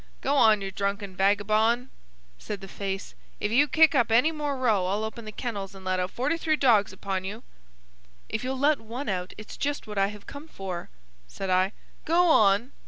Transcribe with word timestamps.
"Go 0.21 0.33
on, 0.35 0.61
you 0.61 0.71
drunken 0.71 1.15
vagabone," 1.15 1.91
said 2.39 2.59
the 2.59 2.67
face. 2.67 3.13
"If 3.39 3.51
you 3.51 3.67
kick 3.67 3.93
up 3.93 4.11
any 4.11 4.31
more 4.31 4.57
row 4.57 4.87
I'll 4.87 5.03
open 5.03 5.25
the 5.25 5.31
kennels 5.31 5.75
and 5.75 5.85
let 5.85 5.99
out 5.99 6.09
forty 6.09 6.37
three 6.39 6.55
dogs 6.55 6.91
upon 6.91 7.23
you." 7.23 7.43
"If 8.27 8.43
you'll 8.43 8.57
let 8.57 8.81
one 8.81 9.09
out 9.09 9.33
it's 9.37 9.57
just 9.57 9.85
what 9.85 9.99
I 9.99 10.07
have 10.07 10.25
come 10.25 10.47
for," 10.47 10.89
said 11.27 11.51
I. 11.51 11.73
"Go 12.03 12.25
on!" 12.29 12.71